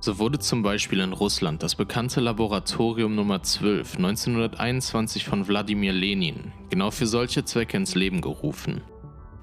[0.00, 6.52] So wurde zum Beispiel in Russland das bekannte Laboratorium Nummer 12 1921 von Wladimir Lenin
[6.70, 8.80] genau für solche Zwecke ins Leben gerufen.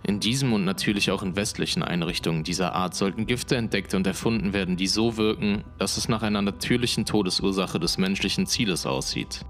[0.02, 4.54] In diesem und natürlich auch in westlichen Einrichtungen dieser Art sollten Gifte entdeckt und erfunden
[4.54, 9.46] werden, die so wirken, dass es nach einer natürlichen Todesursache des menschlichen Zieles aussieht.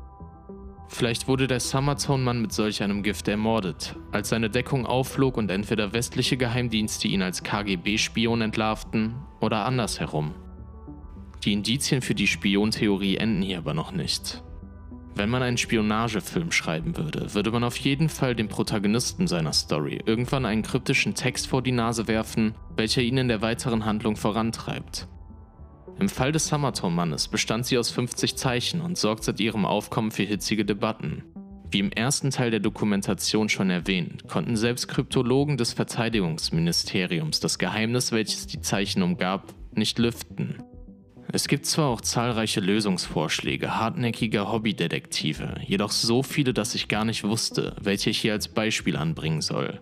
[0.89, 5.93] Vielleicht wurde der Summertone-Mann mit solch einem Gift ermordet, als seine Deckung aufflog und entweder
[5.93, 10.33] westliche Geheimdienste ihn als KGB-Spion entlarvten oder andersherum.
[11.43, 14.43] Die Indizien für die Spiontheorie enden hier aber noch nicht.
[15.15, 19.99] Wenn man einen Spionagefilm schreiben würde, würde man auf jeden Fall dem Protagonisten seiner Story
[20.05, 25.07] irgendwann einen kryptischen Text vor die Nase werfen, welcher ihn in der weiteren Handlung vorantreibt.
[25.99, 30.23] Im Fall des Summertone-Mannes bestand sie aus 50 Zeichen und sorgt seit ihrem Aufkommen für
[30.23, 31.23] hitzige Debatten.
[31.71, 38.11] Wie im ersten Teil der Dokumentation schon erwähnt, konnten selbst Kryptologen des Verteidigungsministeriums das Geheimnis,
[38.11, 40.63] welches die Zeichen umgab, nicht lüften.
[41.33, 47.25] Es gibt zwar auch zahlreiche Lösungsvorschläge hartnäckiger Hobbydetektive, jedoch so viele, dass ich gar nicht
[47.25, 49.81] wusste, welche ich hier als Beispiel anbringen soll.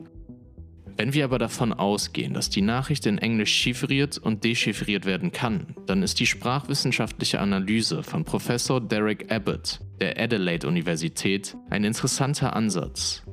[0.98, 5.76] Wenn wir aber davon ausgehen, dass die Nachricht in Englisch chiffriert und dechiffriert werden kann,
[5.88, 13.24] dann ist die sprachwissenschaftliche Analyse von Professor Derek Abbott der Adelaide Universität ein interessanter Ansatz.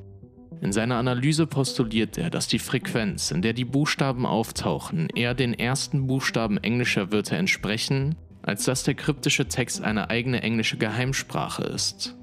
[0.61, 5.55] In seiner Analyse postuliert er, dass die Frequenz, in der die Buchstaben auftauchen, eher den
[5.55, 12.17] ersten Buchstaben englischer Wörter entsprechen, als dass der kryptische Text eine eigene englische Geheimsprache ist.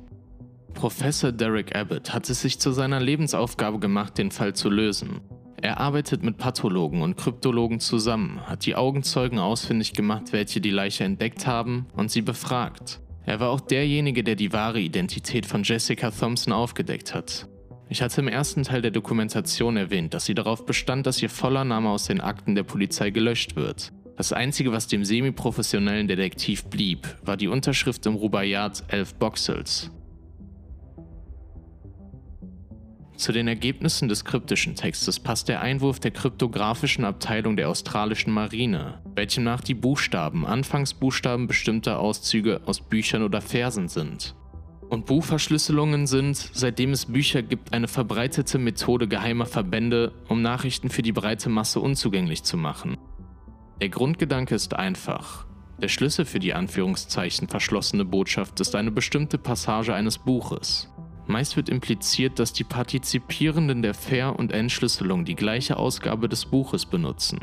[0.74, 5.22] Professor Derek Abbott hat es sich zu seiner Lebensaufgabe gemacht, den Fall zu lösen.
[5.62, 11.04] Er arbeitet mit Pathologen und Kryptologen zusammen, hat die Augenzeugen ausfindig gemacht, welche die Leiche
[11.04, 13.02] entdeckt haben, und sie befragt.
[13.26, 17.48] Er war auch derjenige, der die wahre Identität von Jessica Thompson aufgedeckt hat.
[17.90, 21.66] Ich hatte im ersten Teil der Dokumentation erwähnt, dass sie darauf bestand, dass ihr voller
[21.66, 23.92] Name aus den Akten der Polizei gelöscht wird.
[24.16, 29.92] Das einzige, was dem semi-professionellen Detektiv blieb, war die Unterschrift im Rubaiyat 11 Boxels.
[33.20, 39.02] Zu den Ergebnissen des kryptischen Textes passt der Einwurf der kryptografischen Abteilung der australischen Marine,
[39.14, 44.36] welchem nach die Buchstaben Anfangsbuchstaben bestimmter Auszüge aus Büchern oder Versen sind.
[44.90, 51.02] Und Buchverschlüsselungen sind, seitdem es Bücher gibt, eine verbreitete Methode geheimer Verbände, um Nachrichten für
[51.02, 52.96] die breite Masse unzugänglich zu machen.
[53.82, 55.46] Der Grundgedanke ist einfach.
[55.82, 60.90] Der Schlüssel für die Anführungszeichen verschlossene Botschaft ist eine bestimmte Passage eines Buches.
[61.30, 66.88] Meist wird impliziert, dass die Partizipierenden der Ver- und Entschlüsselung die gleiche Ausgabe des Buches
[66.88, 67.38] benutzen.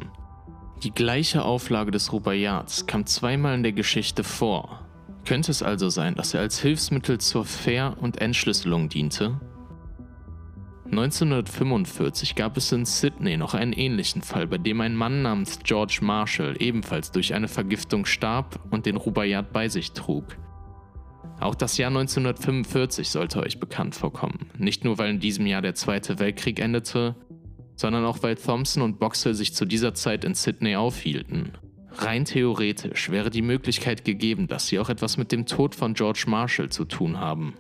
[0.83, 4.85] Die gleiche Auflage des Rubaiyats kam zweimal in der Geschichte vor.
[5.25, 9.40] Könnte es also sein, dass er als Hilfsmittel zur Ver- und Entschlüsselung diente?
[10.87, 16.01] 1945 gab es in Sydney noch einen ähnlichen Fall, bei dem ein Mann namens George
[16.03, 20.37] Marshall ebenfalls durch eine Vergiftung starb und den Rubaiyat bei sich trug.
[21.38, 25.75] Auch das Jahr 1945 sollte euch bekannt vorkommen, nicht nur weil in diesem Jahr der
[25.75, 27.14] Zweite Weltkrieg endete,
[27.77, 31.53] sondern auch weil Thompson und Boxell sich zu dieser Zeit in Sydney aufhielten.
[31.92, 36.25] Rein theoretisch wäre die Möglichkeit gegeben, dass sie auch etwas mit dem Tod von George
[36.27, 37.55] Marshall zu tun haben.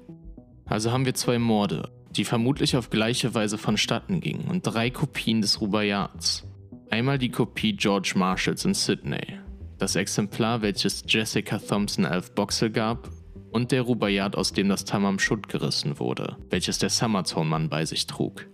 [0.66, 5.40] Also haben wir zwei Morde, die vermutlich auf gleiche Weise vonstatten gingen und drei Kopien
[5.40, 6.46] des Rubaiyats.
[6.90, 9.38] Einmal die Kopie George Marshalls in Sydney,
[9.78, 13.10] das Exemplar, welches Jessica Thompson Elf Boxell gab,
[13.56, 18.06] und der Rubaiyat, aus dem das Tamam Schutt gerissen wurde, welches der Summertone-Mann bei sich
[18.06, 18.46] trug.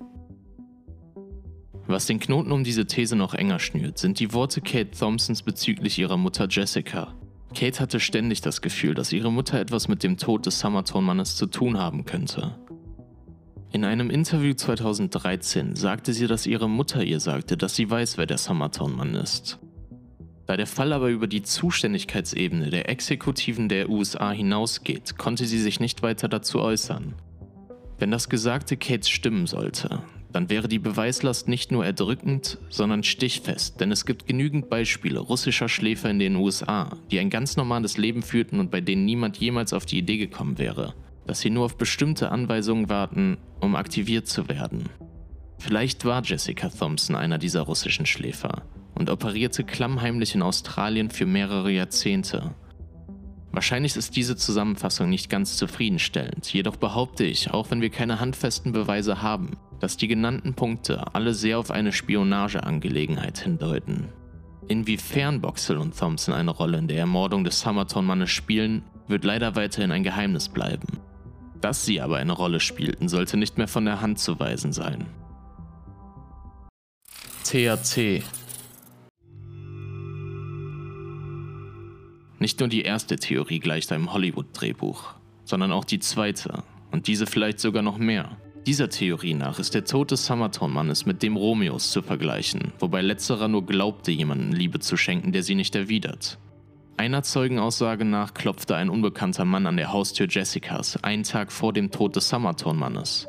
[1.88, 5.98] Was den Knoten um diese These noch enger schnürt, sind die Worte Kate Thompsons bezüglich
[5.98, 7.16] ihrer Mutter Jessica.
[7.52, 11.46] Kate hatte ständig das Gefühl, dass ihre Mutter etwas mit dem Tod des Summertone-Mannes zu
[11.46, 12.56] tun haben könnte.
[13.72, 18.26] In einem Interview 2013 sagte sie, dass ihre Mutter ihr sagte, dass sie weiß, wer
[18.26, 19.58] der Summertone-Mann ist.
[20.52, 25.80] Da der Fall aber über die Zuständigkeitsebene der Exekutiven der USA hinausgeht, konnte sie sich
[25.80, 27.14] nicht weiter dazu äußern.
[27.98, 33.80] Wenn das Gesagte Kates stimmen sollte, dann wäre die Beweislast nicht nur erdrückend, sondern stichfest,
[33.80, 38.22] denn es gibt genügend Beispiele russischer Schläfer in den USA, die ein ganz normales Leben
[38.22, 40.92] führten und bei denen niemand jemals auf die Idee gekommen wäre,
[41.26, 44.90] dass sie nur auf bestimmte Anweisungen warten, um aktiviert zu werden.
[45.56, 48.60] Vielleicht war Jessica Thompson einer dieser russischen Schläfer
[48.94, 52.55] und operierte klammheimlich in Australien für mehrere Jahrzehnte.
[53.52, 58.72] Wahrscheinlich ist diese Zusammenfassung nicht ganz zufriedenstellend, jedoch behaupte ich, auch wenn wir keine handfesten
[58.72, 64.09] Beweise haben, dass die genannten Punkte alle sehr auf eine Spionageangelegenheit hindeuten.
[64.68, 69.90] Inwiefern Boxell und Thompson eine Rolle in der Ermordung des Summerton-Mannes spielen, wird leider weiterhin
[69.90, 70.87] ein Geheimnis bleiben.
[71.61, 75.07] Dass sie aber eine Rolle spielten, sollte nicht mehr von der Hand zu weisen sein.
[77.44, 78.22] THC
[82.42, 87.61] Nicht nur die erste Theorie gleicht einem Hollywood-Drehbuch, sondern auch die zweite und diese vielleicht
[87.61, 88.37] sogar noch mehr.
[88.66, 93.46] Dieser Theorie nach ist der Tod des Summerton-Mannes mit dem Romeos zu vergleichen, wobei letzterer
[93.46, 96.40] nur glaubte, jemanden Liebe zu schenken, der sie nicht erwidert.
[96.96, 101.92] Einer Zeugenaussage nach klopfte ein unbekannter Mann an der Haustür Jessicas einen Tag vor dem
[101.92, 103.28] Tod des Summerton-Mannes.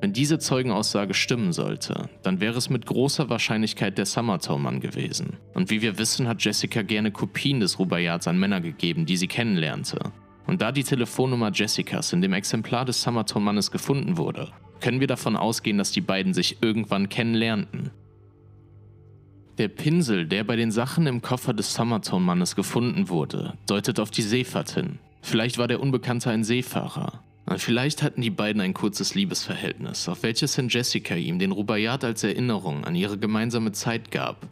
[0.00, 5.36] Wenn diese Zeugenaussage stimmen sollte, dann wäre es mit großer Wahrscheinlichkeit der Summerton-Mann gewesen.
[5.52, 9.28] Und wie wir wissen, hat Jessica gerne Kopien des Rubaiyats an Männer gegeben, die sie
[9.28, 10.12] kennenlernte.
[10.46, 14.48] Und da die Telefonnummer Jessicas in dem Exemplar des Summerton-Mannes gefunden wurde,
[14.80, 17.90] können wir davon ausgehen, dass die beiden sich irgendwann kennenlernten.
[19.58, 24.22] Der Pinsel, der bei den Sachen im Koffer des Summertone-Mannes gefunden wurde, deutet auf die
[24.22, 24.98] Seefahrt hin.
[25.20, 27.22] Vielleicht war der Unbekannte ein Seefahrer.
[27.56, 32.22] Vielleicht hatten die beiden ein kurzes Liebesverhältnis, auf welches hin Jessica ihm den Rubaiyat als
[32.22, 34.46] Erinnerung an ihre gemeinsame Zeit gab.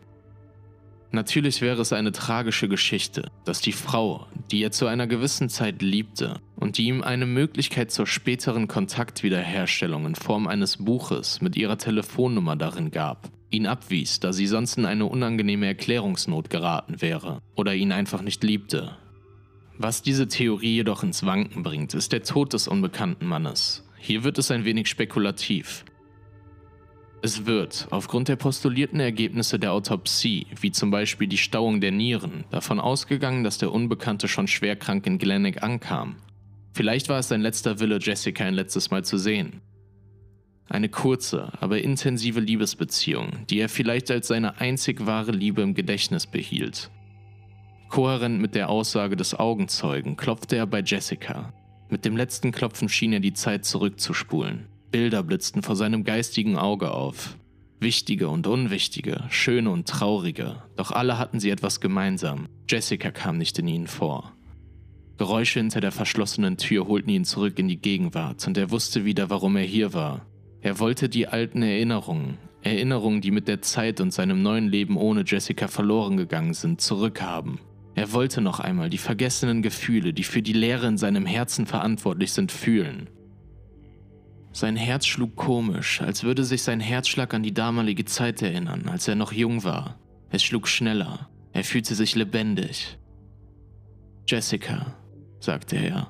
[1.11, 5.81] Natürlich wäre es eine tragische Geschichte, dass die Frau, die er zu einer gewissen Zeit
[5.81, 11.79] liebte und die ihm eine Möglichkeit zur späteren Kontaktwiederherstellung in Form eines Buches mit ihrer
[11.79, 17.75] Telefonnummer darin gab, ihn abwies, da sie sonst in eine unangenehme Erklärungsnot geraten wäre oder
[17.75, 18.99] ihn einfach nicht liebte.
[19.79, 23.89] Was diese Theorie jedoch ins Wanken bringt, ist der Tod des unbekannten Mannes.
[23.97, 25.85] Hier wird es ein wenig spekulativ,
[27.21, 32.45] es wird, aufgrund der postulierten Ergebnisse der Autopsie, wie zum Beispiel die Stauung der Nieren,
[32.51, 36.17] davon ausgegangen, dass der Unbekannte schon schwerkrank in Glenneck ankam.
[36.75, 39.63] Vielleicht war es sein letzter Wille, Jessica ein letztes Mal zu sehen.
[40.69, 46.27] Eine kurze, aber intensive Liebesbeziehung, die er vielleicht als seine einzig wahre Liebe im Gedächtnis
[46.27, 46.89] behielt.
[47.89, 51.53] Kohärent mit der Aussage des Augenzeugen klopfte er bei Jessica.
[51.89, 54.67] Mit dem letzten Klopfen schien er die Zeit zurückzuspulen.
[54.91, 57.37] Bilder blitzten vor seinem geistigen Auge auf.
[57.81, 62.49] Wichtige und unwichtige, schöne und traurige, doch alle hatten sie etwas gemeinsam.
[62.69, 64.33] Jessica kam nicht in ihnen vor.
[65.17, 69.31] Geräusche hinter der verschlossenen Tür holten ihn zurück in die Gegenwart und er wusste wieder,
[69.31, 70.27] warum er hier war.
[70.61, 75.23] Er wollte die alten Erinnerungen, Erinnerungen, die mit der Zeit und seinem neuen Leben ohne
[75.25, 77.61] Jessica verloren gegangen sind, zurückhaben.
[77.99, 82.31] Er wollte noch einmal die vergessenen Gefühle, die für die Leere in seinem Herzen verantwortlich
[82.31, 83.11] sind, fühlen.
[84.53, 89.09] Sein Herz schlug komisch, als würde sich sein Herzschlag an die damalige Zeit erinnern, als
[89.09, 89.99] er noch jung war.
[90.31, 91.29] Es schlug schneller.
[91.53, 92.97] Er fühlte sich lebendig.
[94.29, 94.95] Jessica,
[95.41, 96.09] sagte er.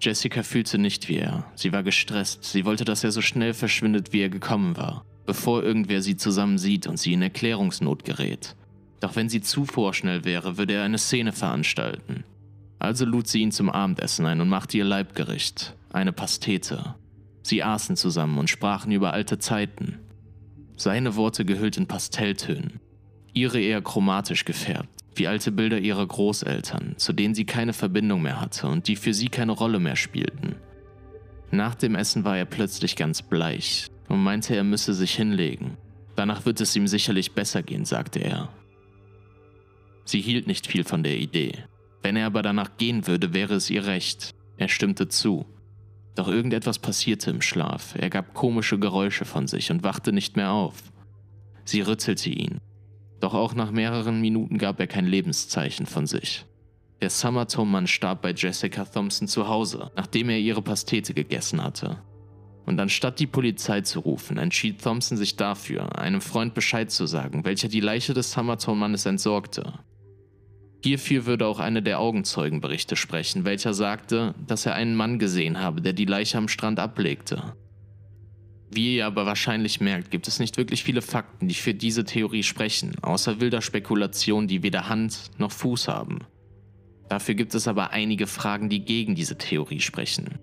[0.00, 1.44] Jessica fühlte nicht wie er.
[1.54, 2.42] Sie war gestresst.
[2.42, 5.04] Sie wollte, dass er so schnell verschwindet, wie er gekommen war.
[5.28, 8.56] bevor irgendwer sie zusammen sieht und sie in Erklärungsnot gerät.
[9.00, 12.24] Doch wenn sie zu vorschnell wäre, würde er eine Szene veranstalten.
[12.78, 16.94] Also lud sie ihn zum Abendessen ein und machte ihr Leibgericht, eine Pastete.
[17.42, 19.98] Sie aßen zusammen und sprachen über alte Zeiten.
[20.76, 22.80] Seine Worte gehüllt in Pastelltönen,
[23.32, 28.40] ihre eher chromatisch gefärbt, wie alte Bilder ihrer Großeltern, zu denen sie keine Verbindung mehr
[28.40, 30.56] hatte und die für sie keine Rolle mehr spielten.
[31.50, 35.76] Nach dem Essen war er plötzlich ganz bleich und meinte, er müsse sich hinlegen.
[36.14, 38.48] Danach wird es ihm sicherlich besser gehen, sagte er.
[40.08, 41.52] Sie hielt nicht viel von der Idee.
[42.00, 44.34] Wenn er aber danach gehen würde, wäre es ihr recht.
[44.56, 45.44] Er stimmte zu.
[46.14, 47.94] Doch irgendetwas passierte im Schlaf.
[47.94, 50.76] Er gab komische Geräusche von sich und wachte nicht mehr auf.
[51.66, 52.56] Sie rüttelte ihn.
[53.20, 56.46] Doch auch nach mehreren Minuten gab er kein Lebenszeichen von sich.
[57.02, 62.02] Der Summertone-Mann starb bei Jessica Thompson zu Hause, nachdem er ihre Pastete gegessen hatte.
[62.64, 67.44] Und anstatt die Polizei zu rufen, entschied Thompson sich dafür, einem Freund Bescheid zu sagen,
[67.44, 69.74] welcher die Leiche des Summertone-Mannes entsorgte.
[70.82, 75.80] Hierfür würde auch eine der Augenzeugenberichte sprechen, welcher sagte, dass er einen Mann gesehen habe,
[75.80, 77.54] der die Leiche am Strand ablegte.
[78.70, 82.42] Wie ihr aber wahrscheinlich merkt, gibt es nicht wirklich viele Fakten, die für diese Theorie
[82.42, 86.20] sprechen, außer wilder Spekulation, die weder Hand noch Fuß haben.
[87.08, 90.38] Dafür gibt es aber einige Fragen, die gegen diese Theorie sprechen.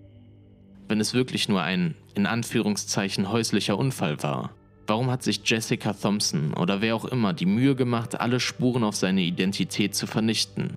[0.88, 4.55] Wenn es wirklich nur ein, in Anführungszeichen, häuslicher Unfall war,
[4.86, 8.94] Warum hat sich Jessica Thompson oder wer auch immer die Mühe gemacht, alle Spuren auf
[8.94, 10.76] seine Identität zu vernichten?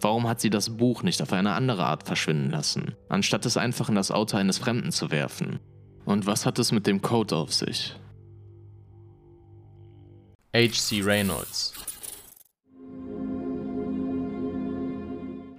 [0.00, 3.88] Warum hat sie das Buch nicht auf eine andere Art verschwinden lassen, anstatt es einfach
[3.88, 5.58] in das Auto eines Fremden zu werfen?
[6.04, 7.94] Und was hat es mit dem Code auf sich?
[10.54, 11.02] H.C.
[11.02, 11.75] Reynolds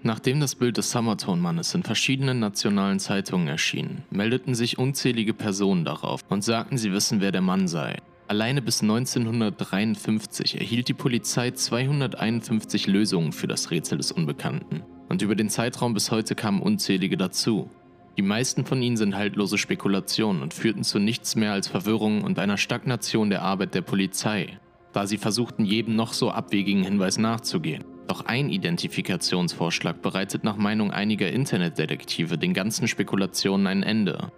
[0.08, 6.22] Nachdem das Bild des Summertone-Mannes in verschiedenen nationalen Zeitungen erschien, meldeten sich unzählige Personen darauf
[6.30, 7.98] und sagten, sie wissen, wer der Mann sei.
[8.30, 14.82] Alleine bis 1953 erhielt die Polizei 251 Lösungen für das Rätsel des Unbekannten.
[15.10, 17.70] Und über den Zeitraum bis heute kamen unzählige dazu.
[18.16, 22.40] Die meisten von ihnen sind haltlose Spekulationen und führten zu nichts mehr als Verwirrung und
[22.40, 24.58] einer Stagnation der Arbeit der Polizei,
[24.94, 27.84] da sie versuchten, jedem noch so abwegigen Hinweis nachzugehen.
[28.08, 34.32] Doch ein Identifikationsvorschlag bereitet nach Meinung einiger Internetdetektive den ganzen Spekulationen ein Ende.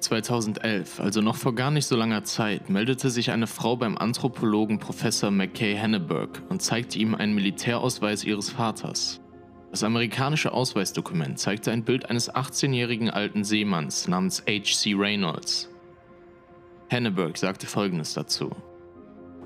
[0.00, 4.78] 2011, also noch vor gar nicht so langer Zeit, meldete sich eine Frau beim Anthropologen
[4.78, 9.20] Professor McKay Henneberg und zeigte ihm einen Militärausweis ihres Vaters.
[9.70, 14.94] Das amerikanische Ausweisdokument zeigte ein Bild eines 18-jährigen alten Seemanns namens H.C.
[14.94, 15.68] Reynolds.
[16.88, 18.50] Henneberg sagte folgendes dazu.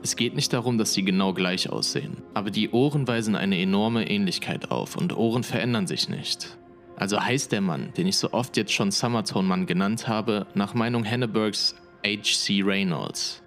[0.05, 4.07] Es geht nicht darum, dass sie genau gleich aussehen, aber die Ohren weisen eine enorme
[4.07, 6.59] Ähnlichkeit auf und Ohren verändern sich nicht.
[6.97, 10.75] Also heißt der Mann, den ich so oft jetzt schon Summertone Mann genannt habe, nach
[10.75, 11.77] Meinung Hennebergs
[12.07, 12.61] H.C.
[12.63, 13.43] Reynolds.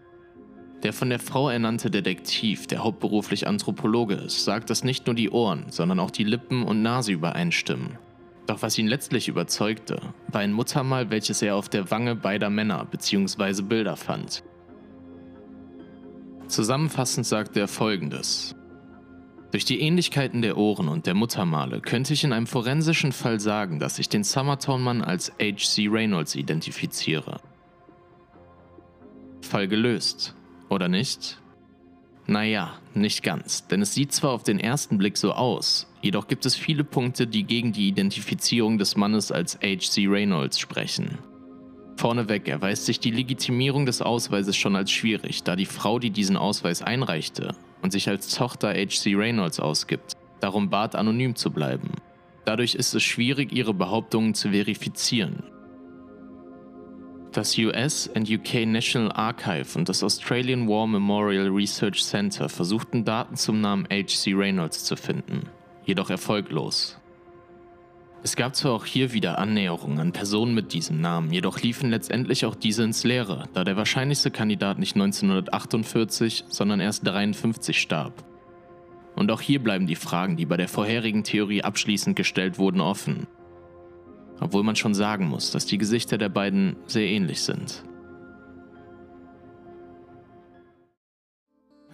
[0.82, 5.30] Der von der Frau ernannte Detektiv, der hauptberuflich Anthropologe ist, sagt, dass nicht nur die
[5.30, 8.00] Ohren, sondern auch die Lippen und Nase übereinstimmen.
[8.48, 12.84] Doch was ihn letztlich überzeugte, war ein Muttermal, welches er auf der Wange beider Männer
[12.86, 13.62] bzw.
[13.62, 14.42] Bilder fand.
[16.48, 18.56] Zusammenfassend sagt er folgendes.
[19.52, 23.80] Durch die Ähnlichkeiten der Ohren und der Muttermale könnte ich in einem forensischen Fall sagen,
[23.80, 25.88] dass ich den Summertown-Mann als H.C.
[25.90, 27.40] Reynolds identifiziere.
[29.42, 30.36] Fall gelöst,
[30.70, 31.40] oder nicht?
[32.26, 36.46] Naja, nicht ganz, denn es sieht zwar auf den ersten Blick so aus, jedoch gibt
[36.46, 40.08] es viele Punkte, die gegen die Identifizierung des Mannes als H.C.
[40.08, 41.20] Reynolds sprechen.
[41.98, 46.38] Vorneweg erweist sich die Legitimierung des Ausweises schon als schwierig, da die Frau, die diesen
[46.38, 49.16] Ausweis einreichte und sich als Tochter H.C.
[49.16, 51.92] Reynolds ausgibt, darum bat, anonym zu bleiben.
[52.46, 55.44] Dadurch ist es schwierig, ihre Behauptungen zu verifizieren.
[57.34, 63.36] Das US and UK National Archive und das Australian War Memorial Research Center versuchten Daten
[63.36, 64.34] zum Namen H.C.
[64.34, 65.50] Reynolds zu finden,
[65.86, 66.98] jedoch erfolglos.
[68.24, 72.46] Es gab zwar auch hier wieder Annäherungen an Personen mit diesem Namen, jedoch liefen letztendlich
[72.46, 78.26] auch diese ins Leere, da der wahrscheinlichste Kandidat nicht 1948, sondern erst 53 starb.
[79.16, 83.28] Und auch hier bleiben die Fragen, die bei der vorherigen Theorie abschließend gestellt wurden, offen.
[84.40, 87.84] Obwohl man schon sagen muss, dass die Gesichter der beiden sehr ähnlich sind.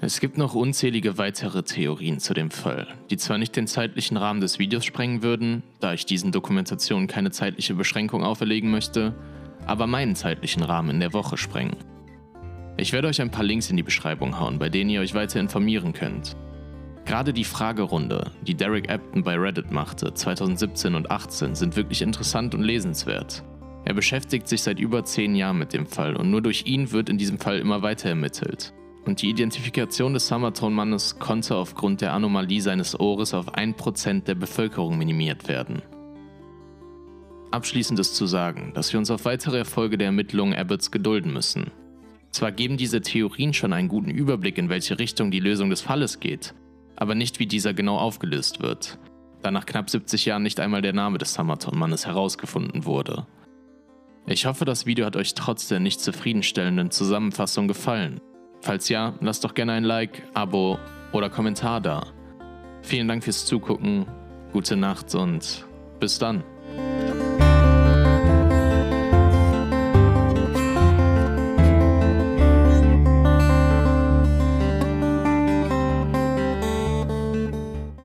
[0.06, 4.41] Es gibt noch unzählige weitere Theorien zu dem Fall, die zwar nicht den zeitlichen Rahmen
[4.41, 9.16] des Videos sprengen würden, da ich diesen Dokumentationen keine zeitliche Beschränkung auferlegen möchte,
[9.66, 11.78] aber meinen zeitlichen Rahmen in der Woche sprengen.
[12.76, 15.39] Ich werde euch ein paar Links in die Beschreibung hauen, bei denen ihr euch weiter
[15.39, 16.36] informieren könnt.
[17.06, 22.54] Gerade die Fragerunde, die Derek Apton bei Reddit machte, 2017 und 2018, sind wirklich interessant
[22.54, 23.41] und lesenswert.
[23.86, 27.08] Er beschäftigt sich seit über zehn Jahren mit dem Fall und nur durch ihn wird
[27.08, 28.74] in diesem Fall immer weiter ermittelt.
[29.06, 34.97] Und die Identifikation des Summertone-Mannes konnte aufgrund der Anomalie seines Ohres auf 1% der Bevölkerung
[34.97, 35.82] minimiert werden.
[37.51, 41.70] Abschließend ist zu sagen, dass wir uns auf weitere Erfolge der Ermittlungen Abbotts gedulden müssen.
[42.32, 46.20] Zwar geben diese Theorien schon einen guten Überblick, in welche Richtung die Lösung des Falles
[46.20, 46.56] geht,
[46.95, 48.97] aber nicht wie dieser genau aufgelöst wird,
[49.43, 53.28] da nach knapp 70 Jahren nicht einmal der Name des Summerton-Mannes herausgefunden wurde.
[54.26, 58.20] Ich hoffe, das Video hat euch trotz der nicht zufriedenstellenden Zusammenfassung gefallen.
[58.64, 60.80] Falls ja, lasst doch gerne ein Like, Abo
[61.11, 62.07] oder Kommentar da.
[62.82, 64.05] Vielen Dank fürs Zugucken,
[64.53, 65.66] gute Nacht und
[65.99, 66.45] bis dann.